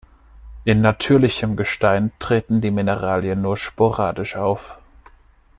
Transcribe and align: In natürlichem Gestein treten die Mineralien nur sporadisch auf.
In 0.63 0.81
natürlichem 0.81 1.55
Gestein 1.55 2.11
treten 2.17 2.59
die 2.59 2.71
Mineralien 2.71 3.43
nur 3.43 3.55
sporadisch 3.55 4.35
auf. 4.35 4.79